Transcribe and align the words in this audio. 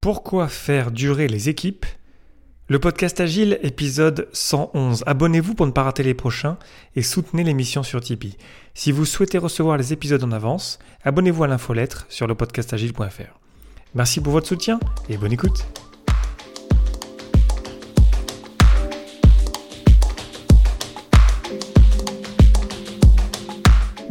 Pourquoi 0.00 0.48
faire 0.48 0.92
durer 0.92 1.28
les 1.28 1.50
équipes? 1.50 1.84
Le 2.68 2.78
podcast 2.78 3.20
Agile, 3.20 3.58
épisode 3.62 4.28
111. 4.32 5.04
Abonnez-vous 5.06 5.54
pour 5.54 5.66
ne 5.66 5.72
pas 5.72 5.82
rater 5.82 6.02
les 6.02 6.14
prochains 6.14 6.56
et 6.96 7.02
soutenez 7.02 7.44
l'émission 7.44 7.82
sur 7.82 8.00
Tipeee. 8.00 8.38
Si 8.72 8.92
vous 8.92 9.04
souhaitez 9.04 9.36
recevoir 9.36 9.76
les 9.76 9.92
épisodes 9.92 10.24
en 10.24 10.32
avance, 10.32 10.78
abonnez-vous 11.04 11.44
à 11.44 11.48
l'infolettre 11.48 12.06
sur 12.08 12.26
le 12.26 12.34
podcastagile.fr. 12.34 13.38
Merci 13.94 14.22
pour 14.22 14.32
votre 14.32 14.48
soutien 14.48 14.80
et 15.10 15.18
bonne 15.18 15.32
écoute. 15.32 15.66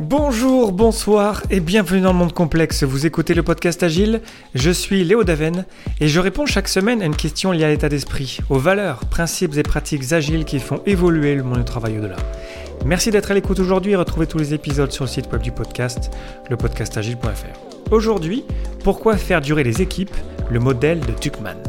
Bonjour, 0.09 0.71
bonsoir 0.71 1.43
et 1.51 1.59
bienvenue 1.59 2.01
dans 2.01 2.13
le 2.13 2.17
monde 2.17 2.33
complexe. 2.33 2.81
Vous 2.81 3.05
écoutez 3.05 3.35
le 3.35 3.43
podcast 3.43 3.83
Agile, 3.83 4.21
je 4.55 4.71
suis 4.71 5.03
Léo 5.03 5.23
Daven 5.23 5.65
et 6.01 6.07
je 6.07 6.19
réponds 6.19 6.47
chaque 6.47 6.67
semaine 6.67 7.03
à 7.03 7.05
une 7.05 7.15
question 7.15 7.51
liée 7.51 7.65
à 7.65 7.69
l'état 7.69 7.89
d'esprit, 7.89 8.39
aux 8.49 8.57
valeurs, 8.57 9.05
principes 9.05 9.55
et 9.55 9.61
pratiques 9.61 10.11
agiles 10.11 10.45
qui 10.45 10.57
font 10.57 10.81
évoluer 10.87 11.35
le 11.35 11.43
monde 11.43 11.59
du 11.59 11.63
travail 11.63 11.99
au-delà. 11.99 12.15
Merci 12.87 13.11
d'être 13.11 13.29
à 13.29 13.35
l'écoute 13.35 13.59
aujourd'hui 13.59 13.91
et 13.91 13.95
retrouvez 13.95 14.25
tous 14.25 14.39
les 14.39 14.55
épisodes 14.55 14.91
sur 14.91 15.03
le 15.03 15.09
site 15.11 15.31
web 15.31 15.43
du 15.43 15.51
podcast, 15.51 16.09
lepodcastagile.fr. 16.49 17.91
Aujourd'hui, 17.93 18.45
pourquoi 18.83 19.15
faire 19.15 19.41
durer 19.41 19.63
les 19.63 19.83
équipes, 19.83 20.15
le 20.49 20.59
modèle 20.59 21.01
de 21.01 21.11
Tuckman. 21.11 21.68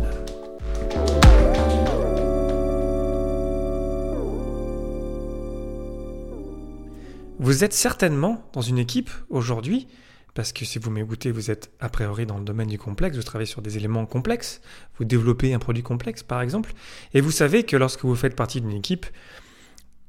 Vous 7.43 7.65
êtes 7.65 7.73
certainement 7.73 8.45
dans 8.53 8.61
une 8.61 8.77
équipe 8.77 9.09
aujourd'hui, 9.31 9.89
parce 10.35 10.53
que 10.53 10.67
si 10.67 10.79
vous 10.79 10.91
m'écoutez, 10.91 11.31
vous 11.31 11.51
êtes 11.51 11.71
a 11.81 11.89
priori 11.89 12.27
dans 12.27 12.37
le 12.37 12.45
domaine 12.45 12.69
du 12.69 12.79
complexe, 12.79 13.17
vous 13.17 13.23
travaillez 13.23 13.47
sur 13.47 13.63
des 13.63 13.79
éléments 13.79 14.05
complexes, 14.05 14.61
vous 14.99 15.07
développez 15.07 15.55
un 15.55 15.59
produit 15.59 15.83
complexe 15.83 16.23
par 16.23 16.43
exemple, 16.43 16.75
et 17.15 17.23
vous 17.23 17.31
savez 17.31 17.63
que 17.63 17.79
lorsque 17.79 18.05
vous 18.05 18.15
faites 18.15 18.37
partie 18.37 18.61
d'une 18.61 18.75
équipe, 18.75 19.07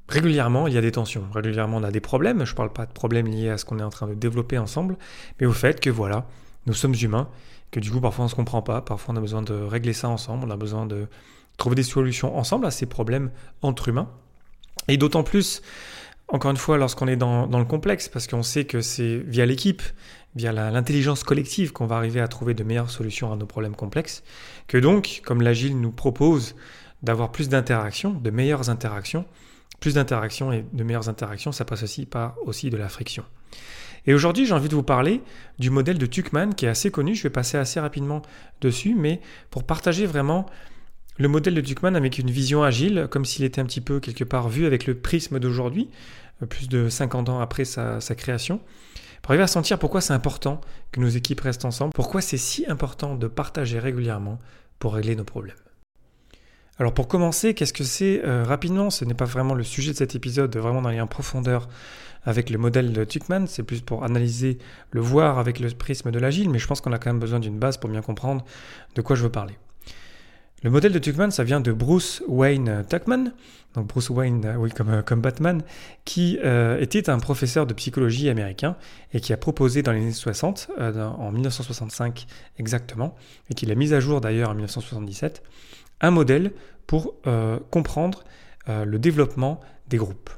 régulièrement 0.09 0.67
il 0.67 0.73
y 0.73 0.77
a 0.77 0.81
des 0.81 0.91
tensions, 0.91 1.23
régulièrement 1.33 1.77
on 1.77 1.83
a 1.83 1.91
des 1.91 2.01
problèmes, 2.01 2.43
je 2.43 2.51
ne 2.51 2.57
parle 2.57 2.73
pas 2.73 2.85
de 2.85 2.91
problèmes 2.91 3.27
liés 3.27 3.47
à 3.47 3.57
ce 3.57 3.63
qu'on 3.63 3.79
est 3.79 3.83
en 3.83 3.89
train 3.89 4.07
de 4.07 4.13
développer 4.13 4.57
ensemble, 4.57 4.97
mais 5.39 5.45
au 5.45 5.53
fait 5.53 5.79
que 5.79 5.89
voilà, 5.89 6.27
nous 6.65 6.73
sommes 6.73 6.95
humains, 7.01 7.29
que 7.71 7.79
du 7.79 7.91
coup 7.91 8.01
parfois 8.01 8.23
on 8.23 8.27
ne 8.27 8.31
se 8.31 8.35
comprend 8.35 8.61
pas, 8.61 8.81
parfois 8.81 9.13
on 9.13 9.17
a 9.17 9.21
besoin 9.21 9.41
de 9.41 9.53
régler 9.53 9.93
ça 9.93 10.09
ensemble, 10.09 10.47
on 10.49 10.51
a 10.51 10.57
besoin 10.57 10.85
de 10.85 11.07
trouver 11.55 11.77
des 11.77 11.83
solutions 11.83 12.37
ensemble 12.37 12.65
à 12.65 12.71
ces 12.71 12.87
problèmes 12.87 13.31
entre 13.61 13.87
humains, 13.87 14.09
et 14.89 14.97
d'autant 14.97 15.23
plus 15.23 15.61
encore 16.31 16.51
une 16.51 16.57
fois, 16.57 16.77
lorsqu'on 16.77 17.07
est 17.07 17.17
dans, 17.17 17.45
le 17.45 17.65
complexe, 17.65 18.07
parce 18.07 18.25
qu'on 18.25 18.43
sait 18.43 18.65
que 18.65 18.81
c'est 18.81 19.17
via 19.17 19.45
l'équipe, 19.45 19.81
via 20.35 20.53
l'intelligence 20.53 21.23
collective 21.23 21.73
qu'on 21.73 21.85
va 21.85 21.97
arriver 21.97 22.21
à 22.21 22.27
trouver 22.27 22.53
de 22.53 22.63
meilleures 22.63 22.89
solutions 22.89 23.33
à 23.33 23.35
nos 23.35 23.45
problèmes 23.45 23.75
complexes, 23.75 24.23
que 24.67 24.77
donc, 24.77 25.21
comme 25.25 25.41
l'agile 25.41 25.79
nous 25.79 25.91
propose 25.91 26.55
d'avoir 27.03 27.31
plus 27.31 27.49
d'interactions, 27.49 28.13
de 28.13 28.29
meilleures 28.29 28.69
interactions, 28.69 29.25
plus 29.81 29.95
d'interactions 29.95 30.53
et 30.53 30.63
de 30.71 30.83
meilleures 30.83 31.09
interactions, 31.09 31.51
ça 31.51 31.65
passe 31.65 31.83
aussi 31.83 32.05
par 32.05 32.35
aussi 32.45 32.69
de 32.69 32.77
la 32.77 32.87
friction. 32.87 33.25
Et 34.07 34.13
aujourd'hui, 34.13 34.45
j'ai 34.45 34.53
envie 34.53 34.69
de 34.69 34.75
vous 34.75 34.83
parler 34.83 35.21
du 35.59 35.69
modèle 35.69 35.97
de 35.97 36.05
Tuckman 36.05 36.53
qui 36.55 36.65
est 36.65 36.69
assez 36.69 36.91
connu, 36.91 37.13
je 37.13 37.23
vais 37.23 37.29
passer 37.29 37.57
assez 37.57 37.79
rapidement 37.79 38.21
dessus, 38.61 38.95
mais 38.95 39.19
pour 39.49 39.63
partager 39.63 40.05
vraiment 40.05 40.45
le 41.17 41.27
modèle 41.27 41.53
de 41.53 41.61
Tuckman 41.61 41.95
avec 41.95 42.17
une 42.17 42.31
vision 42.31 42.63
agile, 42.63 43.07
comme 43.09 43.25
s'il 43.25 43.43
était 43.45 43.61
un 43.61 43.65
petit 43.65 43.81
peu 43.81 43.99
quelque 43.99 44.23
part 44.23 44.49
vu 44.49 44.65
avec 44.65 44.85
le 44.85 44.95
prisme 44.95 45.39
d'aujourd'hui, 45.39 45.89
euh, 46.41 46.45
plus 46.45 46.69
de 46.69 46.89
50 46.89 47.29
ans 47.29 47.39
après 47.39 47.65
sa, 47.65 47.99
création, 48.15 48.59
pour 49.21 49.31
arriver 49.31 49.43
à 49.43 49.47
sentir 49.47 49.77
pourquoi 49.77 50.01
c'est 50.01 50.13
important 50.13 50.61
que 50.91 50.99
nos 50.99 51.09
équipes 51.09 51.41
restent 51.41 51.65
ensemble, 51.65 51.93
pourquoi 51.93 52.21
c'est 52.21 52.37
si 52.37 52.65
important 52.69 53.15
de 53.15 53.27
partager 53.27 53.79
régulièrement 53.79 54.39
pour 54.79 54.93
régler 54.93 55.15
nos 55.15 55.23
problèmes. 55.23 55.55
Alors 56.79 56.93
pour 56.93 57.07
commencer, 57.07 57.53
qu'est-ce 57.53 57.73
que 57.73 57.83
c'est 57.83 58.25
euh, 58.25 58.43
Rapidement, 58.43 58.89
ce 58.89 59.05
n'est 59.05 59.13
pas 59.13 59.25
vraiment 59.25 59.53
le 59.53 59.63
sujet 59.63 59.91
de 59.91 59.97
cet 59.97 60.15
épisode, 60.15 60.49
de 60.49 60.59
vraiment 60.59 60.81
d'aller 60.81 61.01
en 61.01 61.07
profondeur 61.07 61.69
avec 62.23 62.49
le 62.49 62.57
modèle 62.57 62.93
de 62.93 63.03
Tuckman, 63.03 63.45
c'est 63.47 63.63
plus 63.63 63.81
pour 63.81 64.03
analyser, 64.03 64.57
le 64.91 65.01
voir 65.01 65.37
avec 65.37 65.59
le 65.59 65.69
prisme 65.69 66.11
de 66.11 66.19
l'agile, 66.19 66.49
mais 66.49 66.59
je 66.59 66.67
pense 66.67 66.81
qu'on 66.81 66.93
a 66.93 66.97
quand 66.97 67.09
même 67.11 67.19
besoin 67.19 67.39
d'une 67.39 67.59
base 67.59 67.77
pour 67.77 67.89
bien 67.89 68.01
comprendre 68.01 68.45
de 68.95 69.01
quoi 69.01 69.15
je 69.15 69.23
veux 69.23 69.31
parler. 69.31 69.55
Le 70.63 70.69
modèle 70.69 70.91
de 70.91 70.99
Tuckman, 70.99 71.31
ça 71.31 71.43
vient 71.43 71.59
de 71.59 71.71
Bruce 71.71 72.21
Wayne 72.27 72.85
Tuckman, 72.87 73.31
donc 73.73 73.87
Bruce 73.87 74.09
Wayne, 74.09 74.45
euh, 74.45 74.55
oui, 74.55 74.69
comme, 74.71 74.89
euh, 74.89 75.01
comme 75.01 75.21
Batman, 75.21 75.63
qui 76.05 76.37
euh, 76.43 76.79
était 76.79 77.09
un 77.09 77.19
professeur 77.19 77.65
de 77.65 77.73
psychologie 77.73 78.29
américain 78.29 78.75
et 79.13 79.21
qui 79.21 79.33
a 79.33 79.37
proposé 79.37 79.81
dans 79.81 79.91
les 79.91 80.01
années 80.01 80.11
60, 80.11 80.69
en 80.77 81.31
1965 81.31 82.27
exactement, 82.59 83.15
et 83.49 83.53
qui 83.53 83.65
l'a 83.65 83.75
mis 83.75 83.93
à 83.93 83.99
jour 83.99 84.21
d'ailleurs 84.21 84.49
en 84.49 84.53
1977, 84.53 85.41
un 86.01 86.11
modèle 86.11 86.51
pour 86.85 87.15
comprendre 87.69 88.23
le 88.67 88.97
développement 88.97 89.59
des 89.87 89.97
groupes. 89.97 90.29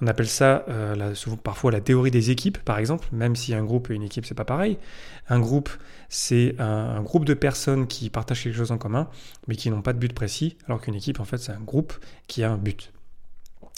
On 0.00 0.06
appelle 0.06 0.28
ça 0.28 0.64
euh, 0.68 1.14
souvent, 1.14 1.36
parfois 1.36 1.72
la 1.72 1.80
théorie 1.80 2.12
des 2.12 2.30
équipes, 2.30 2.58
par 2.58 2.78
exemple, 2.78 3.08
même 3.10 3.34
si 3.34 3.52
un 3.52 3.64
groupe 3.64 3.90
et 3.90 3.94
une 3.94 4.04
équipe, 4.04 4.26
c'est 4.26 4.34
pas 4.34 4.44
pareil. 4.44 4.78
Un 5.28 5.40
groupe, 5.40 5.70
c'est 6.08 6.54
un, 6.60 7.02
groupe 7.02 7.24
de 7.24 7.34
personnes 7.34 7.88
qui 7.88 8.08
partagent 8.08 8.44
quelque 8.44 8.56
chose 8.56 8.70
en 8.70 8.78
commun, 8.78 9.08
mais 9.48 9.56
qui 9.56 9.70
n'ont 9.70 9.82
pas 9.82 9.92
de 9.92 9.98
but 9.98 10.12
précis, 10.12 10.56
alors 10.66 10.80
qu'une 10.80 10.94
équipe, 10.94 11.18
en 11.18 11.24
fait, 11.24 11.38
c'est 11.38 11.52
un 11.52 11.60
groupe 11.60 11.94
qui 12.28 12.44
a 12.44 12.50
un 12.50 12.56
but. 12.56 12.92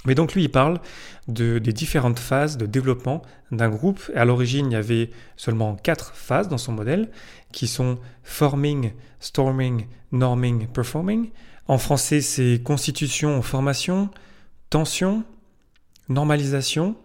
Mais 0.06 0.14
donc 0.14 0.34
lui, 0.34 0.44
il 0.44 0.50
parle 0.50 0.80
de, 1.28 1.58
des 1.58 1.72
différentes 1.72 2.18
phases 2.18 2.56
de 2.56 2.66
développement 2.66 3.22
d'un 3.50 3.68
groupe. 3.68 4.10
Et 4.14 4.16
à 4.16 4.24
l'origine, 4.24 4.66
il 4.70 4.72
y 4.72 4.76
avait 4.76 5.10
seulement 5.36 5.76
quatre 5.76 6.14
phases 6.14 6.48
dans 6.48 6.58
son 6.58 6.72
modèle, 6.72 7.10
qui 7.52 7.66
sont 7.66 7.98
forming, 8.22 8.92
storming, 9.20 9.86
norming, 10.12 10.66
performing. 10.68 11.30
En 11.66 11.78
français, 11.78 12.20
c'est 12.20 12.60
constitution, 12.62 13.40
formation, 13.42 14.10
tension, 14.70 15.24
normalisation, 16.10 16.96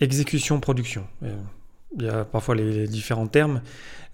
exécution, 0.00 0.60
production. 0.60 1.06
Euh, 1.22 1.34
il 1.96 2.04
y 2.04 2.08
a 2.08 2.24
parfois 2.24 2.54
les, 2.54 2.86
différents 2.86 3.26
termes, 3.26 3.62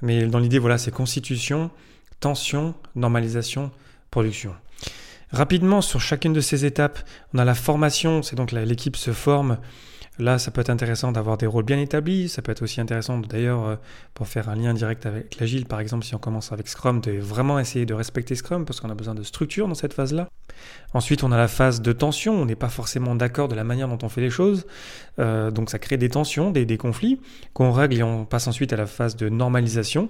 mais 0.00 0.27
dans 0.27 0.38
l'idée, 0.38 0.60
voilà, 0.60 0.78
c'est 0.78 0.93
constitution, 0.93 1.71
tension, 2.21 2.75
normalisation, 2.94 3.72
production. 4.12 4.55
Rapidement, 5.32 5.81
sur 5.81 6.00
chacune 6.00 6.32
de 6.32 6.41
ces 6.41 6.65
étapes, 6.65 7.00
on 7.32 7.38
a 7.38 7.44
la 7.44 7.55
formation, 7.55 8.22
c'est 8.22 8.37
donc 8.37 8.53
l'équipe 8.53 8.97
se 8.97 9.12
forme 9.12 9.59
Là, 10.21 10.39
ça 10.39 10.53
peut 10.53 10.61
être 10.61 10.71
intéressant 10.71 11.11
d'avoir 11.11 11.39
des 11.39 11.47
rôles 11.47 11.65
bien 11.65 11.79
établis. 11.79 12.29
Ça 12.29 12.41
peut 12.41 12.53
être 12.53 12.63
aussi 12.63 12.81
intéressant, 12.81 13.19
d'ailleurs, 13.19 13.67
euh, 13.67 13.77
pour 14.15 14.29
faire 14.29 14.49
un 14.49 14.55
lien 14.55 14.73
direct 14.73 15.07
avec 15.07 15.41
l'agile, 15.41 15.67
par 15.67 15.81
exemple, 15.81 16.05
si 16.05 16.15
on 16.15 16.19
commence 16.19 16.53
avec 16.53 16.69
Scrum, 16.69 17.01
de 17.01 17.19
vraiment 17.19 17.59
essayer 17.59 17.85
de 17.85 17.95
respecter 17.95 18.37
Scrum 18.37 18.65
parce 18.65 18.81
qu'on 18.81 18.91
a 18.91 18.95
besoin 18.95 19.17
de 19.17 19.25
structure 19.25 19.67
dans 19.67 19.75
cette 19.75 19.93
phase-là. 19.93 20.29
Ensuite, 20.93 21.25
on 21.25 21.33
a 21.33 21.37
la 21.37 21.49
phase 21.49 21.83
de 21.83 21.93
tension. 21.93 22.41
On 22.41 22.47
n'est 22.47 22.55
pas 22.55 22.69
forcément 22.69 23.17
d'accord 23.17 23.49
de 23.49 23.57
la 23.57 23.65
manière 23.65 23.89
dont 23.89 23.99
on 24.03 24.09
fait 24.09 24.21
les 24.21 24.31
choses. 24.31 24.67
Euh, 25.19 25.51
donc, 25.51 25.69
ça 25.69 25.81
crée 25.81 25.97
des 25.97 26.09
tensions, 26.09 26.53
des, 26.53 26.65
conflits 26.77 27.21
qu'on 27.53 27.73
règle 27.73 27.99
et 27.99 28.03
on 28.05 28.25
passe 28.25 28.47
ensuite 28.47 28.73
à 28.73 28.77
la 28.77 28.87
phase 28.87 29.17
de 29.17 29.29
normalisation 29.29 30.09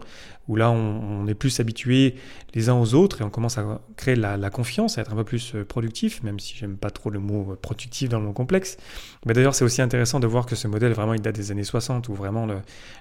où 0.48 0.56
là, 0.56 0.70
on, 0.70 1.26
est 1.26 1.34
plus 1.34 1.60
habitué 1.60 2.16
les 2.52 2.68
uns 2.68 2.74
aux 2.74 2.92
autres 2.92 3.22
et 3.22 3.24
on 3.24 3.30
commence 3.30 3.56
à 3.56 3.80
créer 3.96 4.16
la, 4.16 4.50
confiance, 4.50 4.98
à 4.98 5.00
être 5.00 5.12
un 5.14 5.16
peu 5.16 5.24
plus 5.24 5.54
euh, 5.54 5.64
productif, 5.64 6.22
même 6.22 6.38
si 6.38 6.54
j'aime 6.54 6.76
pas 6.76 6.90
trop 6.90 7.08
le 7.08 7.18
mot 7.18 7.56
productif 7.62 8.10
dans 8.10 8.18
le 8.18 8.26
mot 8.26 8.34
complexe. 8.34 8.76
Mais 9.24 9.32
d'ailleurs, 9.32 9.54
c'est 9.54 9.64
aussi 9.64 9.80
intéressant 9.80 9.93
intéressant 9.94 10.18
de 10.18 10.26
voir 10.26 10.44
que 10.44 10.56
ce 10.56 10.66
modèle, 10.66 10.92
vraiment, 10.92 11.14
il 11.14 11.20
date 11.20 11.36
des 11.36 11.52
années 11.52 11.62
60, 11.62 12.08
où 12.08 12.14
vraiment 12.14 12.48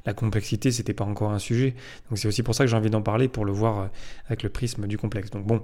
la 0.05 0.13
complexité, 0.13 0.71
c'était 0.71 0.93
pas 0.93 1.03
encore 1.03 1.31
un 1.31 1.39
sujet. 1.39 1.73
Donc 2.07 2.19
c'est 2.19 2.27
aussi 2.27 2.43
pour 2.43 2.53
ça 2.53 2.65
que 2.65 2.69
j'ai 2.69 2.77
envie 2.77 2.91
d'en 2.91 3.01
parler, 3.01 3.27
pour 3.27 3.45
le 3.45 3.51
voir 3.51 3.79
euh, 3.79 3.87
avec 4.27 4.43
le 4.43 4.49
prisme 4.49 4.85
du 4.85 4.99
complexe. 4.99 5.31
Donc 5.31 5.43
bon, 5.43 5.63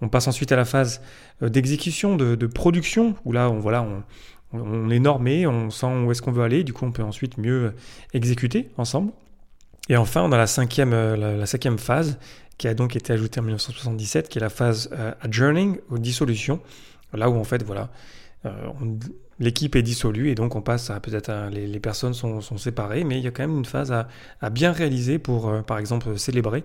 on 0.00 0.08
passe 0.08 0.26
ensuite 0.26 0.50
à 0.50 0.56
la 0.56 0.64
phase 0.64 1.00
euh, 1.40 1.48
d'exécution, 1.48 2.16
de, 2.16 2.46
production, 2.46 3.14
où 3.24 3.30
là, 3.30 3.48
on, 3.48 3.60
voilà, 3.60 3.86
on, 4.52 4.90
est 4.90 4.98
normé, 4.98 5.46
on 5.46 5.70
sent 5.70 5.86
où 5.86 6.10
est-ce 6.10 6.20
qu'on 6.20 6.32
veut 6.32 6.42
aller, 6.42 6.64
du 6.64 6.72
coup, 6.72 6.84
on 6.84 6.90
peut 6.90 7.04
ensuite 7.04 7.38
mieux 7.38 7.72
exécuter 8.12 8.68
ensemble. 8.76 9.12
Et 9.88 9.96
enfin, 9.96 10.22
on 10.24 10.32
a 10.32 10.36
la 10.36 10.48
cinquième, 10.48 10.92
euh, 10.92 11.36
la, 11.36 11.46
cinquième 11.46 11.78
phase, 11.78 12.18
qui 12.58 12.66
a 12.66 12.74
donc 12.74 12.96
été 12.96 13.12
ajoutée 13.12 13.38
en 13.38 13.44
1977, 13.44 14.28
qui 14.28 14.38
est 14.38 14.40
la 14.40 14.50
phase 14.50 14.90
adjourning, 15.20 15.78
ou 15.90 15.98
dissolution, 15.98 16.58
là 17.12 17.30
où 17.30 17.36
en 17.36 17.44
fait, 17.44 17.62
voilà, 17.62 17.90
l'équipe 19.38 19.76
est 19.76 19.82
dissolue 19.82 20.30
et 20.30 20.34
donc 20.34 20.56
on 20.56 20.62
passe 20.62 20.90
à 20.90 21.00
peut-être 21.00 21.50
les, 21.50 21.80
personnes 21.80 22.14
sont, 22.14 22.40
séparées, 22.40 23.04
mais 23.04 23.18
il 23.18 23.24
y 23.24 23.26
a 23.26 23.30
quand 23.30 23.42
même 23.42 23.58
une 23.58 23.64
phase 23.64 23.92
à, 23.92 24.50
bien 24.50 24.72
réaliser 24.72 25.18
pour, 25.18 25.48
euh, 25.48 25.62
par 25.62 25.78
exemple, 25.78 26.18
célébrer, 26.18 26.64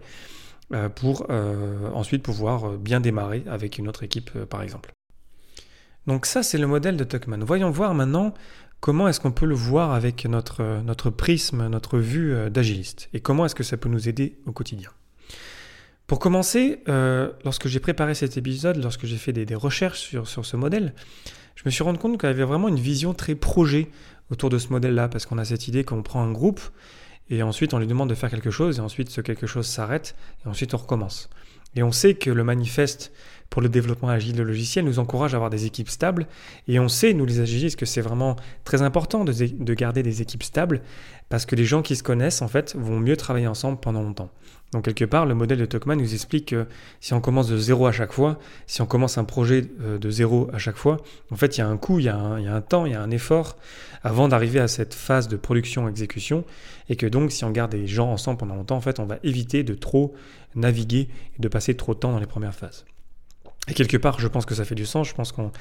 euh, 0.74 0.90
pour 0.90 1.28
euh, 1.30 1.90
ensuite 1.94 2.24
pouvoir 2.24 2.78
bien 2.78 3.02
démarrer 3.02 3.44
avec 3.48 3.78
une 3.78 3.88
autre 3.88 4.04
équipe, 4.04 4.32
par 4.46 4.62
exemple. 4.62 4.92
Donc 6.08 6.26
ça, 6.26 6.44
c'est 6.44 6.58
le 6.58 6.68
modèle 6.68 6.98
de 6.98 7.04
Tuckman. 7.04 7.40
Voyons 7.44 7.70
voir 7.70 7.94
maintenant 7.94 8.34
comment 8.80 9.08
est-ce 9.08 9.20
qu'on 9.20 9.32
peut 9.32 9.46
le 9.46 9.56
voir 9.56 9.92
avec 9.92 10.26
notre, 10.26 10.82
notre 10.84 11.10
prisme, 11.12 11.68
notre 11.68 12.00
vue 12.00 12.50
d'agiliste, 12.50 13.10
et 13.14 13.20
comment 13.20 13.46
est-ce 13.46 13.54
que 13.54 13.64
ça 13.64 13.78
peut 13.78 13.90
nous 13.90 14.10
aider 14.10 14.40
au 14.48 14.52
quotidien. 14.52 14.90
Pour 16.08 16.18
commencer, 16.18 16.84
lorsque 17.46 17.68
j'ai 17.68 17.80
préparé 17.80 18.16
cet 18.16 18.36
épisode, 18.38 18.78
lorsque 18.78 19.06
j'ai 19.06 19.18
fait 19.18 19.32
des, 19.32 19.56
recherches 19.56 20.00
sur, 20.00 20.28
sur 20.28 20.48
ce 20.48 20.58
modèle, 20.58 20.94
je 21.62 21.68
me 21.68 21.70
suis 21.70 21.84
rendu 21.84 22.00
compte 22.00 22.20
qu'il 22.20 22.28
y 22.28 22.32
avait 22.32 22.44
vraiment 22.44 22.70
une 22.70 22.80
vision 22.80 23.14
très 23.14 23.36
projet 23.36 23.90
autour 24.32 24.50
de 24.50 24.58
ce 24.58 24.70
modèle-là, 24.70 25.10
parce 25.10 25.28
qu'on 25.28 25.38
a 25.38 25.46
cette 25.46 25.68
idée 25.68 25.84
qu'on 25.84 26.02
prend 26.02 26.24
un 26.24 26.32
groupe, 26.32 26.60
et 27.30 27.44
ensuite 27.44 27.76
on 27.76 27.78
lui 27.78 27.86
demande 27.86 28.10
de 28.10 28.16
faire 28.16 28.32
quelque 28.32 28.50
chose, 28.50 28.80
et 28.80 28.82
ensuite 28.82 29.12
ce 29.12 29.22
quelque 29.22 29.46
chose 29.46 29.68
s'arrête, 29.68 30.16
et 30.44 30.50
ensuite 30.50 30.74
on 30.74 30.78
recommence. 30.78 31.30
Et 31.76 31.84
on 31.84 31.92
sait 31.92 32.16
que 32.16 32.32
le 32.32 32.44
manifeste 32.44 33.12
pour 33.52 33.62
le 33.62 33.70
développement 33.70 34.08
agile 34.08 34.34
de 34.34 34.44
logiciels 34.44 34.86
nous 34.86 34.98
encourage 34.98 35.34
à 35.34 35.38
avoir 35.38 35.50
des 35.50 35.66
équipes 35.66 35.90
stables. 35.90 36.26
Et 36.70 36.80
on 36.80 36.88
sait, 36.88 37.14
nous 37.14 37.26
les 37.26 37.42
agilistes, 37.42 37.78
que 37.78 37.86
c'est 37.86 38.02
vraiment 38.02 38.38
très 38.64 38.82
important 38.82 39.26
de, 39.26 39.34
de, 39.34 39.74
garder 39.74 40.02
des 40.02 40.22
équipes 40.22 40.42
stables 40.42 40.82
parce 41.28 41.46
que 41.46 41.56
les 41.58 41.66
gens 41.66 41.82
qui 41.82 41.98
se 41.98 42.02
connaissent, 42.02 42.42
en 42.42 42.48
fait, 42.48 42.76
vont 42.78 43.00
mieux 43.00 43.18
travailler 43.18 43.48
ensemble 43.48 43.78
pendant 43.80 44.02
longtemps. 44.02 44.32
Donc 44.72 44.86
quelque 44.86 45.04
part, 45.04 45.26
le 45.26 45.36
modèle 45.36 45.60
de 45.60 45.66
Tuckman 45.66 45.98
nous 45.98 46.14
explique 46.14 46.48
que 46.48 46.66
si 47.02 47.14
on 47.14 47.20
commence 47.20 47.50
de 47.50 47.58
zéro 47.58 47.88
à 47.88 47.92
chaque 47.92 48.14
fois, 48.14 48.40
si 48.68 48.82
on 48.82 48.86
commence 48.86 49.18
un 49.18 49.26
projet 49.26 49.66
euh, 49.82 49.98
de 49.98 50.10
zéro 50.10 50.50
à 50.54 50.58
chaque 50.58 50.78
fois, 50.78 50.98
en 51.30 51.36
fait, 51.36 51.58
il 51.58 51.60
y 51.60 51.64
a 51.64 51.68
un 51.68 51.76
coût, 51.76 52.00
il 52.00 52.06
y 52.06 52.10
a 52.10 52.16
un, 52.16 52.40
il 52.40 52.46
y 52.46 52.48
a 52.48 52.56
un 52.56 52.62
temps, 52.62 52.86
il 52.86 52.94
y 52.94 52.96
a 52.96 53.02
un 53.02 53.12
effort 53.12 53.58
avant 54.02 54.30
d'arriver 54.30 54.62
à 54.62 54.70
cette 54.70 54.94
phase 54.94 55.28
de 55.28 55.36
production-exécution. 55.36 56.46
Et 56.88 56.96
que 56.96 57.06
donc, 57.06 57.34
si 57.34 57.44
on 57.44 57.52
garde 57.52 57.72
des 57.72 57.86
gens 57.86 58.10
ensemble 58.10 58.38
pendant 58.38 58.56
longtemps, 58.56 58.78
en 58.78 58.82
fait, 58.82 59.02
on 59.02 59.06
va 59.06 59.18
éviter 59.24 59.64
de 59.64 59.74
trop 59.74 60.14
naviguer 60.56 61.10
et 61.38 61.42
de 61.42 61.48
passer 61.50 61.76
trop 61.76 61.94
de 61.94 62.00
temps 62.00 62.14
dans 62.14 62.20
les 62.20 62.26
premières 62.26 62.56
phases. 62.56 62.86
Et 63.68 63.74
quelque 63.74 63.98
part, 63.98 64.20
je 64.20 64.28
pense 64.28 64.46
que 64.46 64.56
ça 64.56 64.66
fait 64.66 64.76
du 64.76 64.86
sens. 64.86 65.08
Je 65.08 65.14
pense 65.14 65.32
qu'on, 65.32 65.52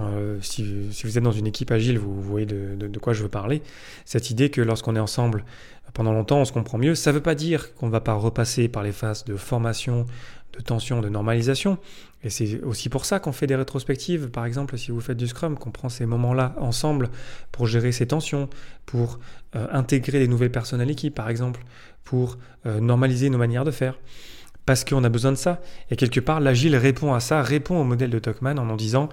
euh, 0.00 0.38
si, 0.40 0.64
vous 1.04 1.18
êtes 1.18 1.24
dans 1.24 1.32
une 1.32 1.46
équipe 1.46 1.70
agile, 1.70 1.98
vous, 1.98 2.20
voyez 2.20 2.46
de, 2.46 2.98
quoi 2.98 3.12
je 3.12 3.22
veux 3.22 3.28
parler. 3.28 3.62
Cette 4.04 4.30
idée 4.30 4.50
que 4.50 4.60
lorsqu'on 4.60 4.96
est 4.96 5.00
ensemble 5.00 5.44
pendant 5.92 6.12
longtemps, 6.12 6.40
on 6.40 6.44
se 6.44 6.52
comprend 6.52 6.78
mieux. 6.78 6.96
Ça 6.96 7.10
ne 7.10 7.16
veut 7.16 7.22
pas 7.22 7.36
dire 7.36 7.74
qu'on 7.76 7.86
ne 7.86 7.92
va 7.92 8.00
pas 8.00 8.14
repasser 8.14 8.68
par 8.68 8.82
les 8.82 8.90
phases 8.90 9.24
de 9.24 9.36
formation, 9.36 10.04
de 10.52 10.60
tension, 10.60 11.00
de 11.00 11.08
normalisation. 11.08 11.78
Et 12.24 12.30
c'est 12.30 12.60
aussi 12.62 12.88
pour 12.88 13.04
ça 13.04 13.20
qu'on 13.20 13.32
fait 13.32 13.46
des 13.46 13.54
rétrospectives. 13.54 14.30
Par 14.30 14.46
exemple, 14.46 14.76
si 14.76 14.90
vous 14.90 15.00
faites 15.00 15.16
du 15.16 15.28
Scrum, 15.28 15.56
qu'on 15.56 15.70
prend 15.70 15.88
ces 15.88 16.06
moments-là 16.06 16.56
ensemble 16.58 17.10
pour 17.52 17.68
gérer 17.68 17.92
ces 17.92 18.08
tensions, 18.08 18.48
pour 18.84 19.20
euh, 19.54 19.68
intégrer 19.70 20.18
des 20.18 20.28
nouvelles 20.28 20.50
personnes 20.50 20.80
à 20.80 20.84
l'équipe, 20.84 21.14
par 21.14 21.28
exemple, 21.28 21.62
pour 22.02 22.36
euh, 22.66 22.80
normaliser 22.80 23.30
nos 23.30 23.38
manières 23.38 23.64
de 23.64 23.70
faire 23.70 23.96
parce 24.66 24.84
qu'on 24.84 25.04
a 25.04 25.08
besoin 25.08 25.32
de 25.32 25.36
ça. 25.36 25.60
Et 25.90 25.96
quelque 25.96 26.20
part, 26.20 26.40
l'agile 26.40 26.76
répond 26.76 27.14
à 27.14 27.20
ça, 27.20 27.42
répond 27.42 27.80
au 27.80 27.84
modèle 27.84 28.10
de 28.10 28.18
Tuckman 28.18 28.58
en 28.58 28.68
en 28.68 28.76
disant, 28.76 29.08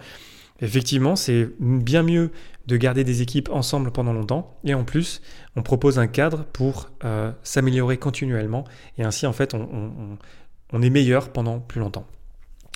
effectivement, 0.61 1.15
c'est 1.15 1.49
bien 1.59 2.03
mieux 2.03 2.31
de 2.67 2.77
garder 2.77 3.03
des 3.03 3.21
équipes 3.21 3.49
ensemble 3.51 3.91
pendant 3.91 4.13
longtemps. 4.13 4.57
Et 4.63 4.73
en 4.73 4.83
plus, 4.83 5.21
on 5.55 5.63
propose 5.63 5.99
un 5.99 6.07
cadre 6.07 6.45
pour 6.53 6.89
euh, 7.03 7.31
s'améliorer 7.43 7.97
continuellement. 7.97 8.63
Et 8.97 9.03
ainsi, 9.03 9.25
en 9.25 9.33
fait, 9.33 9.53
on, 9.53 10.81
est 10.81 10.89
meilleur 10.89 11.29
pendant 11.29 11.59
plus 11.59 11.79
longtemps. 11.79 12.05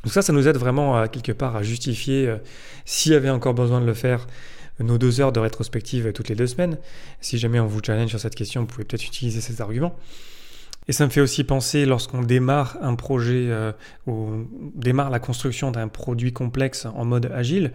Donc 0.04 0.14
ça, 0.14 0.22
ça 0.22 0.34
nous 0.34 0.48
aide 0.48 0.58
vraiment 0.58 0.98
à, 0.98 1.08
quelque 1.08 1.32
part 1.32 1.56
à 1.56 1.64
justifier, 1.64 2.28
euh, 2.28 2.38
s'il 2.84 3.14
y 3.14 3.16
avait 3.16 3.30
encore 3.30 3.54
besoin 3.54 3.80
de 3.80 3.86
le 3.86 3.94
faire, 3.94 4.28
nos 4.80 4.98
deux 4.98 5.22
heures 5.22 5.32
de 5.32 5.40
rétrospective 5.40 6.12
toutes 6.12 6.28
les 6.28 6.36
deux 6.36 6.48
semaines. 6.48 6.78
Si 7.22 7.38
jamais 7.38 7.60
on 7.60 7.68
vous 7.68 7.80
challenge 7.82 8.10
sur 8.10 8.20
cette 8.20 8.36
question, 8.36 8.62
vous 8.62 8.68
pouvez 8.68 8.84
peut-être 8.84 9.06
utiliser 9.06 9.40
ces 9.40 9.62
arguments. 9.62 9.96
Et 10.88 10.94
ça 10.94 11.06
me 11.06 11.10
fait 11.10 11.22
aussi 11.22 11.44
penser 11.44 11.86
lorsqu'on 11.86 12.22
démarre 12.22 12.78
un 12.82 12.96
projet 12.96 13.48
euh, 13.50 13.72
ou 14.06 14.46
démarre 14.76 15.10
la 15.10 15.20
construction 15.20 15.72
d'un 15.72 15.88
produit 15.88 16.32
complexe 16.32 16.86
en 16.86 17.06
mode 17.06 17.32
agile, 17.34 17.72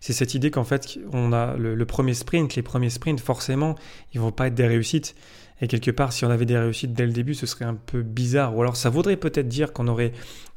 c'est 0.00 0.12
cette 0.12 0.34
idée 0.34 0.50
qu'en 0.50 0.64
fait 0.64 0.98
on 1.12 1.32
a 1.32 1.56
le, 1.56 1.84
premier 1.84 2.14
sprint, 2.14 2.54
les 2.54 2.62
premiers 2.62 2.90
sprints 2.90 3.20
forcément 3.20 3.74
ils 4.14 4.20
vont 4.20 4.32
pas 4.32 4.46
être 4.46 4.54
des 4.54 4.66
réussites. 4.66 5.14
Et 5.62 5.68
quelque 5.68 5.90
part, 5.90 6.12
si 6.12 6.24
on 6.26 6.30
avait 6.30 6.44
des 6.44 6.58
réussites 6.58 6.92
dès 6.92 7.06
le 7.06 7.12
début, 7.12 7.32
ce 7.32 7.46
serait 7.46 7.64
un 7.64 7.76
peu 7.76 8.02
bizarre. 8.02 8.54
Ou 8.54 8.60
alors 8.60 8.76
ça 8.76 8.90
voudrait 8.90 9.16
peut-être 9.16 9.48
dire 9.48 9.72
qu'on 9.72 9.88
aurait 9.88 10.12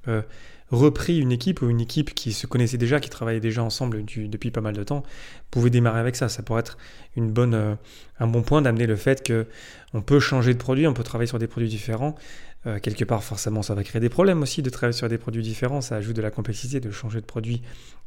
euh, 0.10 0.22
repris 0.72 1.20
une 1.20 1.32
équipe 1.32 1.62
ou 1.62 1.70
une 1.70 1.82
équipe 1.82 2.14
qui 2.14 2.34
se 2.34 2.48
connaissait 2.48 2.78
déjà, 2.78 3.00
qui 3.00 3.10
travaillait 3.10 3.40
déjà 3.40 3.64
ensemble 3.64 4.04
depuis 4.06 4.52
pas 4.52 4.62
mal 4.62 4.76
de 4.76 4.84
temps, 4.84 5.04
pouvait 5.52 5.70
démarrer 5.70 6.00
avec 6.00 6.16
ça. 6.16 6.30
Ça 6.30 6.44
pourrait 6.44 6.62
être 6.62 6.78
une 7.16 7.32
bonne, 7.32 7.54
euh, 7.54 7.76
un 8.20 8.28
bon 8.28 8.42
point 8.42 8.62
d'amener 8.62 8.86
le 8.86 8.96
fait 8.96 9.24
que 9.24 9.48
on 9.94 10.02
peut 10.02 10.20
changer 10.20 10.54
de 10.54 10.60
produit, 10.60 10.86
on 10.88 10.94
peut 10.94 11.04
travailler 11.04 11.28
sur 11.28 11.40
des 11.40 11.48
produits 11.48 11.70
différents. 11.70 12.16
Euh, 12.68 12.78
quelque 12.80 13.06
part, 13.06 13.24
forcément, 13.24 13.62
ça 13.62 13.74
va 13.74 13.84
créer 13.84 14.02
des 14.02 14.10
problèmes 14.10 14.42
aussi 14.42 14.62
de 14.62 14.70
travailler 14.70 14.98
sur 14.98 15.08
des 15.08 15.18
produits 15.18 15.44
différents. 15.44 15.80
Ça 15.80 15.96
ajoute 15.96 16.16
de 16.16 16.22
la 16.22 16.32
complexité 16.32 16.82
de 16.82 16.92
changer 16.92 17.22
de 17.22 17.26
produit, 17.26 17.62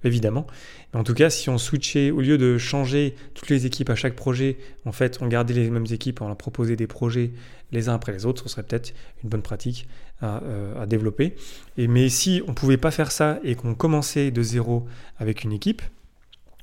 évidemment. 0.05 0.47
Mais 0.93 1.01
en 1.01 1.05
tout 1.05 1.15
cas, 1.15 1.31
si 1.31 1.49
on 1.49 1.57
switchait, 1.57 2.11
au 2.11 2.21
lieu 2.21 2.37
de 2.37 2.59
changer 2.59 3.15
toutes 3.35 3.49
les 3.49 3.65
équipes 3.65 3.89
à 3.89 3.95
chaque 3.95 4.15
projet, 4.15 4.59
en 4.85 4.93
fait, 4.93 5.19
on 5.23 5.27
gardait 5.27 5.55
les 5.55 5.71
mêmes 5.71 5.87
équipes, 5.91 6.21
on 6.21 6.27
leur 6.27 6.37
proposait 6.37 6.77
des 6.77 6.87
projets 6.87 7.33
les 7.73 7.89
uns 7.89 7.95
après 7.95 8.13
les 8.13 8.27
autres, 8.27 8.43
ce 8.43 8.51
serait 8.51 8.63
peut-être 8.63 8.93
une 9.25 9.31
bonne 9.31 9.41
pratique 9.41 9.89
à, 10.21 10.43
euh, 10.43 10.85
développer. 10.85 11.35
Et, 11.79 11.89
mais 11.89 12.11
si 12.11 12.43
on 12.47 12.51
ne 12.51 12.55
pouvait 12.55 12.77
pas 12.77 12.91
faire 12.91 13.11
ça 13.11 13.41
et 13.43 13.55
qu'on 13.55 13.75
commençait 13.75 14.31
de 14.31 14.43
zéro 14.43 14.87
avec 15.19 15.45
une 15.45 15.53
équipe, 15.53 15.81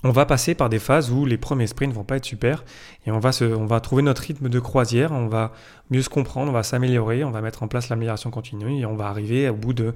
on 0.04 0.12
va 0.12 0.26
passer 0.26 0.56
par 0.56 0.70
des 0.70 0.80
phases 0.80 1.12
où 1.12 1.26
les 1.26 1.38
premiers 1.38 1.68
sprints 1.68 1.94
vont 1.94 2.06
pas 2.06 2.16
être 2.16 2.26
super 2.26 2.64
et 3.06 3.12
on 3.12 3.20
va, 3.20 3.34
se, 3.34 3.44
on 3.44 3.66
va 3.66 3.82
trouver 3.82 4.02
notre 4.02 4.22
rythme 4.22 4.48
de 4.48 4.60
croisière, 4.60 5.12
on 5.12 5.28
va 5.28 5.52
mieux 5.90 6.02
se 6.02 6.08
comprendre, 6.08 6.50
on 6.50 6.54
va 6.54 6.64
s'améliorer, 6.64 7.26
on 7.26 7.32
va 7.32 7.42
mettre 7.42 7.64
en 7.64 7.68
place 7.68 7.90
l'amélioration 7.90 8.32
continue 8.32 8.80
et 8.80 8.86
on 8.86 8.96
va 8.96 9.08
arriver 9.08 9.50
au 9.50 9.56
bout 9.56 9.74
d'un 9.74 9.94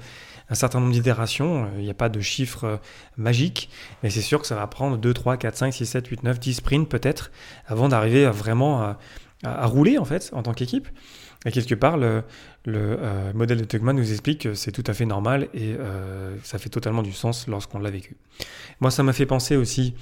certain 0.52 0.82
nombre 0.82 0.92
d'itérations. 0.92 1.70
Il 1.78 1.86
n'y 1.86 1.90
a 1.90 1.94
pas 1.94 2.10
de 2.10 2.20
chiffre 2.20 2.66
euh, 2.66 2.78
magique, 3.16 3.70
mais 4.02 4.10
c'est 4.10 4.22
sûr 4.22 4.42
que 4.42 4.48
ça 4.48 4.56
va 4.56 4.68
prendre 4.68 4.98
2, 4.98 5.14
3, 5.14 5.38
4, 5.38 5.56
5, 5.56 5.74
6, 5.74 5.86
7, 5.86 6.08
8, 6.08 6.24
9, 6.24 6.40
10 6.40 6.54
sprints 6.56 6.90
peut-être 6.90 7.32
avant 7.68 7.88
d'arriver 7.88 8.26
vraiment 8.28 8.82
à, 8.82 9.00
à, 9.44 9.66
rouler 9.66 9.98
en 9.98 10.06
fait 10.06 10.32
en 10.34 10.44
tant 10.44 10.54
qu'équipe. 10.54 10.90
Et 11.46 11.52
quelque 11.52 11.76
part, 11.76 11.98
le, 11.98 12.24
euh, 12.68 13.34
modèle 13.34 13.60
de 13.60 13.66
Tugman 13.66 13.94
nous 13.94 14.12
explique 14.12 14.42
que 14.42 14.54
c'est 14.54 14.72
tout 14.72 14.84
à 14.88 14.94
fait 14.94 15.06
normal 15.06 15.50
et 15.54 15.76
euh, 15.78 16.36
ça 16.44 16.58
fait 16.58 16.70
totalement 16.70 17.04
du 17.04 17.12
sens 17.12 17.48
lorsqu'on 17.48 17.80
l'a 17.80 17.90
vécu. 17.90 18.16
Moi, 18.80 18.92
ça 18.92 19.04
m'a 19.04 19.14
fait 19.14 19.26
penser 19.26 19.56
aussi 19.56 19.94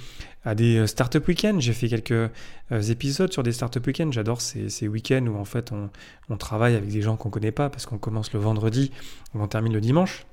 à 0.44 0.54
des 0.54 0.78
euh, 0.78 0.86
startup 0.86 1.26
week-ends. 1.26 1.56
J'ai 1.58 1.72
fait 1.72 1.88
quelques 1.88 2.30
épisodes 2.70 3.32
sur 3.32 3.42
des 3.42 3.52
startup 3.52 3.84
week-ends. 3.86 4.10
J'adore 4.12 4.40
ces, 4.40 4.88
week-ends 4.88 5.26
où 5.26 5.36
en 5.36 5.44
fait 5.44 5.72
on, 5.72 6.36
travaille 6.36 6.74
avec 6.76 6.88
des 6.88 7.02
gens 7.02 7.16
qu'on 7.16 7.28
ne 7.28 7.34
connaît 7.34 7.52
pas 7.52 7.68
parce 7.68 7.86
qu'on 7.86 7.98
commence 7.98 8.32
le 8.32 8.40
vendredi 8.40 8.90
et 9.34 9.38
on 9.38 9.48
termine 9.48 9.72
le 9.72 9.80
dimanche. 9.80 10.24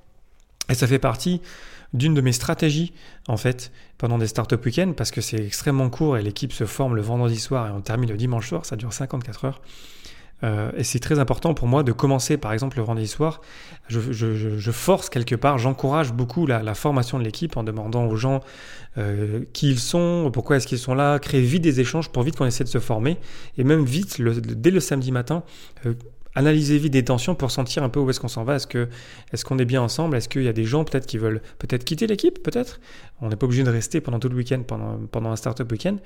Et 0.70 0.76
ça 0.76 0.86
fait 0.86 1.00
partie 1.00 1.42
d'une 1.94 2.14
de 2.14 2.22
mes 2.22 2.32
stratégies 2.32 2.94
en 3.28 3.36
fait 3.36 3.72
pendant 3.98 4.20
des 4.20 4.28
startup 4.28 4.64
week-ends 4.64 4.94
parce 4.96 5.10
que 5.10 5.22
c'est 5.22 5.44
extrêmement 5.44 5.90
court 5.90 6.18
et 6.18 6.22
l'équipe 6.22 6.54
se 6.54 6.66
forme 6.66 6.96
le 6.96 7.02
vendredi 7.02 7.40
soir 7.40 7.68
et 7.68 7.72
on 7.72 7.82
termine 7.82 8.10
le 8.12 8.18
dimanche 8.18 8.48
soir. 8.48 8.66
Ça 8.66 8.76
dure 8.76 8.94
54 8.94 9.46
heures. 9.46 9.62
Euh, 10.44 10.72
et 10.78 10.84
c'est 10.84 11.00
très 11.00 11.20
important 11.20 11.54
pour 11.54 11.68
moi 11.68 11.84
de 11.84 11.92
commencer, 11.92 12.38
par 12.38 12.54
exemple, 12.54 12.78
le 12.78 12.84
vendredi 12.84 13.08
soir. 13.08 13.42
Je, 13.88 14.72
force 14.72 15.10
quelque 15.10 15.36
part, 15.36 15.58
j'encourage 15.58 16.14
beaucoup 16.14 16.46
la, 16.46 16.74
formation 16.74 17.20
de 17.20 17.24
l'équipe 17.24 17.58
en 17.58 17.64
demandant 17.64 18.06
aux 18.06 18.16
gens 18.16 18.42
euh, 18.98 19.42
qui 19.54 19.72
ils 19.72 19.80
sont, 19.80 20.30
pourquoi 20.32 20.58
est-ce 20.58 20.68
qu'ils 20.68 20.80
sont 20.80 20.94
là, 20.96 21.20
créer 21.20 21.42
vite 21.42 21.64
des 21.64 21.80
échanges 21.80 22.10
pour 22.10 22.24
vite 22.24 22.36
qu'on 22.36 22.46
essaie 22.46 22.64
de 22.64 22.70
se 22.70 22.80
former. 22.80 23.18
Et 23.58 23.64
même 23.64 23.84
vite, 23.84 24.22
dès 24.22 24.72
le 24.72 24.80
samedi 24.80 25.12
matin, 25.12 25.44
euh, 25.86 25.94
analyser 26.40 26.78
vite 26.78 26.94
des 26.94 27.04
tensions 27.04 27.36
pour 27.36 27.52
sentir 27.52 27.84
un 27.84 27.90
peu 27.90 28.00
où 28.00 28.10
est-ce 28.10 28.20
qu'on 28.20 28.30
s'en 28.30 28.46
va. 28.46 28.56
Est-ce 28.56 28.66
que 28.66 28.88
est-ce 29.34 29.44
qu'on 29.44 29.60
est 29.60 29.66
bien 29.66 29.82
ensemble? 29.82 30.16
Est-ce 30.16 30.30
qu'il 30.30 30.44
y 30.44 30.48
a 30.48 30.54
des 30.54 30.64
gens 30.64 30.86
peut-être 30.86 31.06
qui 31.06 31.18
veulent 31.18 31.42
peut-être 31.60 31.84
quitter 31.84 32.08
l'équipe? 32.08 32.42
Peut-être. 32.42 32.80
On 33.22 33.28
n'est 33.28 33.36
pas 33.36 33.46
obligé 33.46 33.64
de 33.64 33.70
rester 33.70 34.00
pendant 34.00 34.20
tout 34.20 34.30
le 34.30 34.36
week-end, 34.36 34.64
pendant, 34.66 34.98
pendant 35.12 35.32
un 35.32 35.36
startup 35.36 35.70
week-end, 35.70 35.98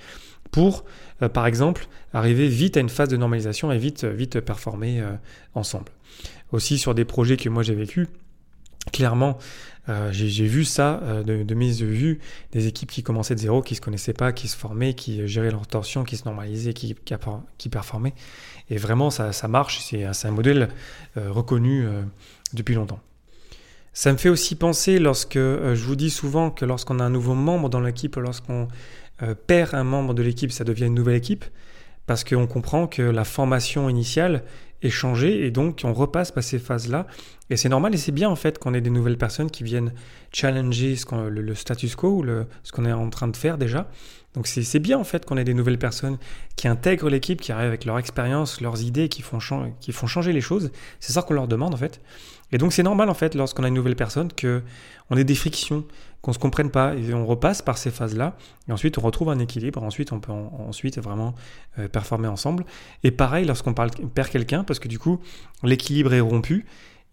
pour, 0.51 0.85
euh, 1.21 1.29
par 1.29 1.45
exemple, 1.45 1.87
arriver 2.13 2.47
vite 2.47 2.77
à 2.77 2.79
une 2.79 2.89
phase 2.89 3.09
de 3.09 3.17
normalisation 3.17 3.71
et 3.71 3.77
vite, 3.77 4.05
vite 4.05 4.39
performer 4.39 5.01
euh, 5.01 5.11
ensemble. 5.53 5.91
Aussi 6.51 6.79
sur 6.79 6.95
des 6.95 7.05
projets 7.05 7.37
que 7.37 7.49
moi 7.49 7.61
j'ai 7.61 7.75
vécu, 7.75 8.07
clairement, 8.91 9.37
euh, 9.89 10.09
j'ai 10.11 10.45
vu 10.47 10.65
ça 10.65 11.01
de, 11.25 11.43
de, 11.43 11.55
mes 11.55 11.67
yeux, 11.67 12.19
des 12.51 12.67
équipes 12.67 12.89
qui 12.89 13.03
commençaient 13.03 13.35
de 13.35 13.39
zéro, 13.39 13.61
qui 13.61 13.75
se 13.75 13.81
connaissaient 13.81 14.13
pas, 14.13 14.31
qui 14.31 14.47
se 14.47 14.55
formaient, 14.55 14.93
qui 14.93 15.27
géraient 15.27 15.51
leurs 15.51 15.67
tensions, 15.67 16.03
qui 16.03 16.17
se 16.17 16.25
normalisaient, 16.25 16.73
qui, 16.73 16.95
qui, 16.95 17.15
qui 17.57 17.69
performaient. 17.69 18.13
Et 18.69 18.77
vraiment, 18.77 19.09
ça, 19.09 19.47
marche, 19.47 19.79
c'est 19.81 20.05
un 20.05 20.31
modèle 20.31 20.69
euh, 21.17 21.31
reconnu 21.31 21.85
euh, 21.85 22.01
depuis 22.53 22.75
longtemps. 22.75 22.99
Ça 23.93 24.11
me 24.11 24.17
fait 24.17 24.29
aussi 24.29 24.55
penser 24.55 24.97
lorsque 24.99 25.35
euh, 25.35 25.75
je 25.75 25.83
vous 25.83 25.95
dis 25.95 26.09
souvent 26.09 26.49
que 26.49 26.65
lorsqu'on 26.65 26.99
a 26.99 27.03
un 27.03 27.09
nouveau 27.09 27.35
membre 27.35 27.69
dans 27.69 27.81
l'équipe, 27.81 28.15
lorsqu'on 28.15 28.67
perd 29.47 29.73
un 29.73 29.83
membre 29.83 30.13
de 30.13 30.23
l'équipe, 30.23 30.51
ça 30.51 30.63
devient 30.63 30.85
une 30.85 30.95
nouvelle 30.95 31.15
équipe, 31.15 31.45
parce 32.07 32.23
qu'on 32.23 32.47
comprend 32.47 32.87
que 32.87 33.01
la 33.01 33.23
formation 33.23 33.87
initiale 33.87 34.43
est 34.83 34.89
changée 34.89 35.45
et 35.45 35.51
donc 35.51 35.81
on 35.83 35.93
repasse 35.93 36.31
par 36.31 36.43
ces 36.43 36.59
phases-là. 36.59 37.07
Et 37.49 37.57
c'est 37.57 37.69
normal 37.69 37.93
et 37.93 37.97
c'est 37.97 38.11
bien 38.11 38.29
en 38.29 38.35
fait 38.35 38.59
qu'on 38.59 38.73
ait 38.73 38.81
des 38.81 38.89
nouvelles 38.89 39.17
personnes 39.17 39.49
qui 39.49 39.63
viennent 39.63 39.93
challenger 40.31 40.95
ce 40.95 41.29
le, 41.29 41.55
status 41.55 41.95
quo 41.95 42.25
ce 42.63 42.71
qu'on 42.71 42.85
est 42.85 42.91
en 42.91 43.09
train 43.09 43.27
de 43.27 43.37
faire 43.37 43.57
déjà. 43.57 43.89
Donc 44.33 44.47
c'est 44.47 44.79
bien 44.79 44.97
en 44.97 45.03
fait 45.03 45.25
qu'on 45.25 45.37
ait 45.37 45.43
des 45.43 45.53
nouvelles 45.53 45.77
personnes 45.77 46.17
qui 46.55 46.67
intègrent 46.67 47.09
l'équipe, 47.09 47.39
qui 47.39 47.51
arrivent 47.51 47.67
avec 47.67 47.85
leur 47.85 47.99
expérience, 47.99 48.61
leurs 48.61 48.81
idées, 48.81 49.07
qui 49.07 49.21
font, 49.21 49.37
qui 49.79 49.91
font 49.91 50.07
changer 50.07 50.33
les 50.33 50.41
choses. 50.41 50.71
C'est 50.99 51.13
ça 51.13 51.21
qu'on 51.21 51.35
leur 51.35 51.47
demande 51.47 51.73
en 51.73 51.77
fait. 51.77 52.01
Et 52.53 52.57
donc 52.57 52.71
c'est 52.71 52.83
normal 52.83 53.09
en 53.09 53.13
fait 53.13 53.35
lorsqu'on 53.35 53.63
a 53.63 53.67
une 53.67 53.73
nouvelle 53.73 53.95
personne 53.95 54.29
qu'on 54.31 55.17
ait 55.17 55.23
des 55.23 55.35
frictions, 55.35 55.85
qu'on 56.21 56.33
se 56.33 56.39
comprenne 56.39 56.69
pas 56.69 56.95
et 56.95 57.13
on 57.13 57.25
repasse 57.25 57.61
par 57.61 57.77
ces 57.77 57.91
phases-là 57.91 58.37
et 58.69 58.71
ensuite 58.71 58.97
on 58.99 59.01
retrouve 59.01 59.29
un 59.29 59.39
équilibre. 59.39 59.81
Ensuite 59.81 60.11
on 60.11 60.19
peut 60.19 60.31
ensuite 60.31 60.99
vraiment 60.99 61.33
euh, 61.79 61.87
performer 61.87 62.27
ensemble. 62.27 62.63
Et 63.03 63.11
pareil 63.11 63.45
lorsqu'on 63.45 63.73
perd 63.73 64.29
quelqu'un 64.29 64.63
parce 64.63 64.79
que 64.79 64.87
du 64.87 64.99
coup 64.99 65.19
l'équilibre 65.63 66.13
est 66.13 66.21
rompu 66.21 66.65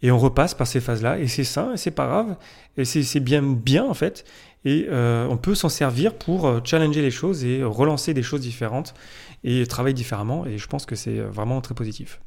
et 0.02 0.10
on 0.10 0.18
repasse 0.18 0.54
par 0.54 0.66
ces 0.66 0.80
phases-là 0.80 1.18
et 1.18 1.26
c'est 1.26 1.44
ça 1.44 1.70
et 1.74 1.76
c'est 1.76 1.90
pas 1.90 2.06
grave 2.06 2.36
et 2.76 2.84
c'est 2.84 3.20
bien 3.20 3.42
bien 3.42 3.84
en 3.84 3.94
fait 3.94 4.24
et 4.64 4.86
euh, 4.90 5.26
on 5.30 5.38
peut 5.38 5.54
s'en 5.54 5.70
servir 5.70 6.14
pour 6.14 6.46
euh, 6.46 6.60
challenger 6.62 7.00
les 7.00 7.10
choses 7.10 7.44
et 7.44 7.64
relancer 7.64 8.12
des 8.12 8.22
choses 8.22 8.42
différentes 8.42 8.94
et 9.42 9.66
travailler 9.66 9.94
différemment. 9.94 10.44
Et 10.44 10.58
je 10.58 10.66
pense 10.66 10.84
que 10.84 10.94
c'est 10.94 11.18
vraiment 11.18 11.62
très 11.62 11.74
positif. 11.74 12.20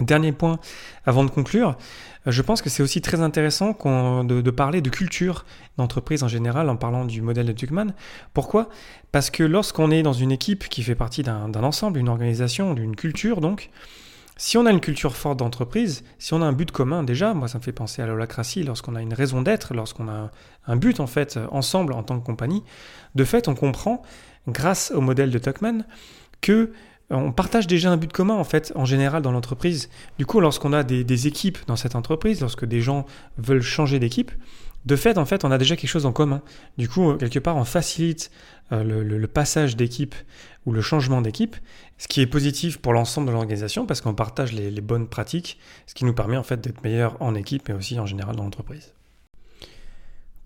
Dernier 0.00 0.32
point 0.32 0.58
avant 1.04 1.22
de 1.22 1.30
conclure, 1.30 1.76
je 2.26 2.42
pense 2.42 2.62
que 2.62 2.70
c'est 2.70 2.82
aussi 2.82 3.00
très 3.02 3.20
intéressant 3.20 3.76
de, 4.24 4.50
parler 4.50 4.80
de 4.80 4.90
culture 4.90 5.44
d'entreprise 5.76 6.22
en 6.22 6.28
général 6.28 6.70
en 6.70 6.76
parlant 6.76 7.04
du 7.04 7.20
modèle 7.20 7.46
de 7.46 7.52
Tuckman. 7.52 7.88
Pourquoi? 8.32 8.68
Parce 9.10 9.30
que 9.30 9.42
lorsqu'on 9.42 9.90
est 9.90 10.02
dans 10.02 10.12
une 10.12 10.32
équipe 10.32 10.68
qui 10.68 10.82
fait 10.82 10.94
partie 10.94 11.22
d'un 11.22 11.52
ensemble, 11.62 11.98
d'une 11.98 12.08
organisation, 12.08 12.74
d'une 12.74 12.96
culture 12.96 13.40
donc, 13.40 13.70
si 14.38 14.56
on 14.56 14.66
a 14.66 14.70
une 14.70 14.80
culture 14.80 15.14
forte 15.14 15.38
d'entreprise, 15.38 16.04
si 16.18 16.32
on 16.32 16.42
a 16.42 16.46
un 16.46 16.52
but 16.52 16.70
commun 16.70 17.02
déjà, 17.02 17.34
moi 17.34 17.48
ça 17.48 17.58
me 17.58 17.62
fait 17.62 17.72
penser 17.72 18.02
à 18.02 18.06
l'holacratie, 18.06 18.62
lorsqu'on 18.62 18.96
a 18.96 19.02
une 19.02 19.14
raison 19.14 19.42
d'être, 19.42 19.74
lorsqu'on 19.74 20.08
a 20.08 20.30
un 20.66 20.76
but 20.76 21.00
en 21.00 21.06
fait 21.06 21.38
ensemble 21.50 21.92
en 21.92 22.02
tant 22.02 22.18
que 22.18 22.24
compagnie, 22.24 22.64
de 23.14 23.24
fait 23.24 23.46
on 23.46 23.54
comprend, 23.54 24.02
grâce 24.48 24.90
au 24.92 25.00
modèle 25.00 25.30
de 25.30 25.38
Tuckman, 25.38 25.84
que 26.40 26.72
on 27.12 27.32
partage 27.32 27.66
déjà 27.66 27.90
un 27.90 27.96
but 27.96 28.12
commun 28.12 28.34
en 28.34 28.44
fait 28.44 28.72
en 28.74 28.84
général 28.84 29.22
dans 29.22 29.32
l'entreprise. 29.32 29.88
Du 30.18 30.26
coup, 30.26 30.40
lorsqu'on 30.40 30.72
a 30.72 30.82
des, 30.82 31.26
équipes 31.26 31.58
dans 31.66 31.76
cette 31.76 31.94
entreprise, 31.94 32.40
lorsque 32.40 32.64
des 32.64 32.80
gens 32.80 33.06
veulent 33.38 33.62
changer 33.62 33.98
d'équipe, 33.98 34.30
de 34.84 34.96
fait, 34.96 35.16
en 35.16 35.24
fait, 35.24 35.44
on 35.44 35.52
a 35.52 35.58
déjà 35.58 35.76
quelque 35.76 35.90
chose 35.90 36.06
en 36.06 36.12
commun. 36.12 36.42
Du 36.76 36.88
coup, 36.88 37.14
quelque 37.14 37.38
part, 37.38 37.56
on 37.56 37.64
facilite 37.64 38.32
euh, 38.72 38.82
le, 38.82 39.26
passage 39.28 39.76
d'équipe 39.76 40.14
ou 40.66 40.72
le 40.72 40.80
changement 40.80 41.22
d'équipe, 41.22 41.56
ce 41.98 42.08
qui 42.08 42.20
est 42.20 42.26
positif 42.26 42.78
pour 42.78 42.92
l'ensemble 42.92 43.28
de 43.28 43.32
l'organisation 43.32 43.86
parce 43.86 44.00
qu'on 44.00 44.14
partage 44.14 44.52
les, 44.52 44.80
bonnes 44.80 45.06
pratiques, 45.06 45.58
ce 45.86 45.94
qui 45.94 46.04
nous 46.04 46.14
permet 46.14 46.36
en 46.36 46.42
fait 46.42 46.60
d'être 46.60 46.82
meilleur 46.82 47.20
en 47.20 47.34
équipe 47.34 47.68
mais 47.68 47.74
aussi 47.74 47.98
en 48.00 48.06
général 48.06 48.36
dans 48.36 48.44
l'entreprise. 48.44 48.92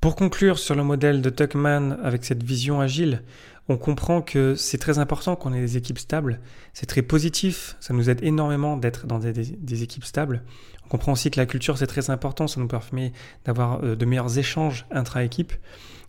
Pour 0.01 0.17
conclure 0.17 0.59
sur 0.59 0.75
le 0.75 0.85
modèle 0.85 1.23
de 1.23 1.31
Tuckman 1.31 1.97
avec 2.03 2.25
cette 2.25 2.43
vision 2.43 2.81
agile, 2.81 3.23
on 3.69 3.77
comprend 3.77 4.23
que 4.23 4.55
c'est 4.55 4.79
très 4.79 4.99
important 4.99 5.35
qu'on 5.35 5.53
ait 5.53 5.61
des 5.61 5.77
équipes 5.77 5.99
stables. 5.99 6.41
C'est 6.73 6.87
très 6.87 7.03
positif, 7.03 7.77
ça 7.81 7.95
nous 7.95 8.09
aide 8.11 8.23
énormément 8.23 8.77
d'être 8.77 9.07
dans 9.07 9.19
des, 9.19 9.83
équipes 9.83 10.05
stables. 10.05 10.43
On 10.85 10.89
comprend 10.89 11.13
aussi 11.13 11.31
que 11.31 11.41
la 11.41 11.47
culture 11.47 11.77
c'est 11.77 11.89
très 11.89 12.11
important, 12.11 12.47
ça 12.47 12.61
nous 12.61 12.69
permet 12.69 13.13
d'avoir 13.45 13.83
euh, 13.83 13.97
de 13.97 14.05
meilleurs 14.05 14.39
échanges 14.39 14.87
intra-équipe. 14.91 15.53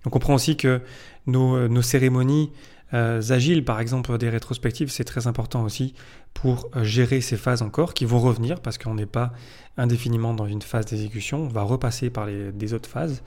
On 0.05 0.09
comprend 0.09 0.35
aussi 0.35 0.55
que 0.55 0.81
nos, 1.25 1.55
euh, 1.55 1.81
cérémonies 1.81 2.51
euh, 2.93 3.21
agiles, 3.29 3.65
par 3.65 3.79
exemple 3.79 4.15
des 4.19 4.29
rétrospectives, 4.29 4.89
c'est 4.89 5.03
très 5.03 5.25
important 5.25 5.63
aussi 5.63 5.93
pour 6.35 6.69
gérer 6.83 7.21
ces 7.21 7.37
phases 7.37 7.63
encore 7.63 7.95
qui 7.95 8.05
vont 8.05 8.19
revenir 8.19 8.61
parce 8.61 8.77
qu'on 8.77 8.93
n'est 8.93 9.07
pas 9.07 9.33
indéfiniment 9.77 10.35
dans 10.35 10.45
une 10.45 10.61
phase 10.61 10.85
d'exécution, 10.85 11.43
on 11.43 11.47
va 11.47 11.63
repasser 11.63 12.11
par 12.11 12.27
les, 12.27 12.51
des 12.51 12.73
autres 12.73 12.89
phases 12.89 13.23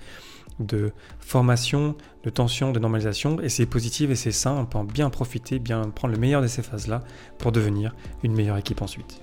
de 0.60 0.92
formation, 1.18 1.96
de 2.22 2.30
tension, 2.30 2.70
de 2.70 2.78
normalisation, 2.78 3.40
et 3.40 3.48
c'est 3.48 3.66
positif 3.66 4.10
et 4.10 4.14
c'est 4.14 4.32
sain, 4.32 4.52
on 4.52 4.66
peut 4.66 4.78
en 4.78 4.84
bien 4.84 5.10
profiter, 5.10 5.58
bien 5.58 5.82
prendre 5.90 6.14
le 6.14 6.20
meilleur 6.20 6.42
de 6.42 6.46
ces 6.46 6.62
phases-là 6.62 7.02
pour 7.38 7.50
devenir 7.50 7.94
une 8.22 8.34
meilleure 8.34 8.58
équipe 8.58 8.82
ensuite. 8.82 9.22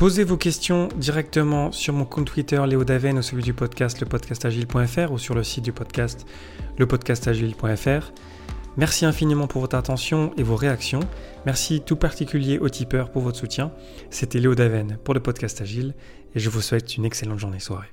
Posez 0.00 0.24
vos 0.24 0.38
questions 0.38 0.88
directement 0.96 1.72
sur 1.72 1.92
mon 1.92 2.06
compte 2.06 2.24
Twitter 2.24 2.58
Léo 2.66 2.84
Daven 2.84 3.18
ou 3.18 3.22
celui 3.22 3.42
du 3.42 3.52
podcast 3.52 4.00
lepodcastagile.fr 4.00 5.12
ou 5.12 5.18
sur 5.18 5.34
le 5.34 5.44
site 5.44 5.64
du 5.64 5.72
podcast 5.72 6.26
lepodcastagile.fr. 6.78 8.12
Merci 8.78 9.04
infiniment 9.04 9.46
pour 9.46 9.60
votre 9.60 9.76
attention 9.76 10.32
et 10.38 10.42
vos 10.42 10.56
réactions. 10.56 11.00
Merci 11.44 11.82
tout 11.82 11.96
particulier 11.96 12.58
aux 12.58 12.70
tipeurs 12.70 13.10
pour 13.10 13.20
votre 13.20 13.36
soutien. 13.36 13.72
C'était 14.08 14.38
Léo 14.38 14.54
Daven 14.54 14.96
pour 15.04 15.12
le 15.12 15.20
podcast 15.20 15.60
Agile 15.60 15.94
et 16.34 16.40
je 16.40 16.48
vous 16.48 16.62
souhaite 16.62 16.96
une 16.96 17.04
excellente 17.04 17.38
journée 17.38 17.60
soirée. 17.60 17.90